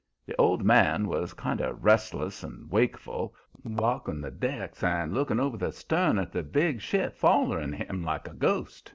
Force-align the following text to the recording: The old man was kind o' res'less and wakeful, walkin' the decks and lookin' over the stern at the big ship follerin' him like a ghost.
The 0.25 0.35
old 0.37 0.63
man 0.63 1.05
was 1.07 1.35
kind 1.35 1.61
o' 1.61 1.73
res'less 1.75 2.43
and 2.43 2.71
wakeful, 2.71 3.35
walkin' 3.63 4.19
the 4.19 4.31
decks 4.31 4.81
and 4.83 5.13
lookin' 5.13 5.39
over 5.39 5.57
the 5.57 5.71
stern 5.71 6.17
at 6.17 6.31
the 6.31 6.41
big 6.41 6.81
ship 6.81 7.15
follerin' 7.15 7.71
him 7.71 8.03
like 8.03 8.27
a 8.27 8.33
ghost. 8.33 8.89